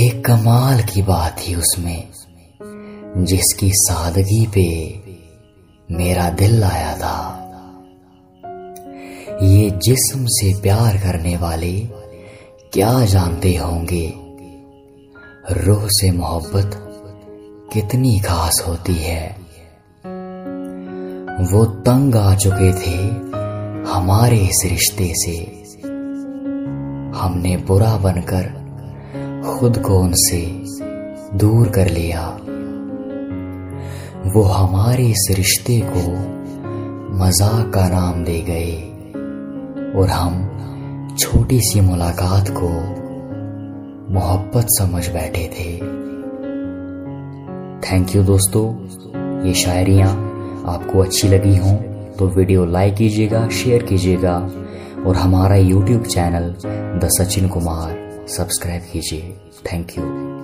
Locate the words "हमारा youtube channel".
55.16-56.54